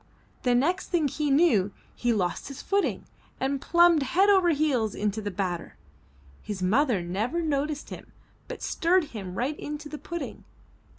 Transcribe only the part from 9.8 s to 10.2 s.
the